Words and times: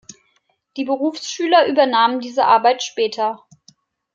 Die 0.77 0.83
Berufsschüler 0.85 1.67
übernahmen 1.67 2.21
diese 2.21 2.45
Arbeit 2.47 2.81
später. 2.81 3.45